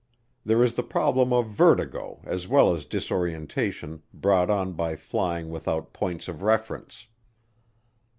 There 0.43 0.63
is 0.63 0.73
the 0.73 0.81
problem 0.81 1.31
of 1.31 1.45
vertigo 1.51 2.21
as 2.23 2.47
well 2.47 2.73
as 2.73 2.85
disorientation 2.85 4.01
brought 4.11 4.49
on 4.49 4.73
by 4.73 4.95
flying 4.95 5.49
without 5.49 5.93
points 5.93 6.27
of 6.27 6.41
reference. 6.41 7.05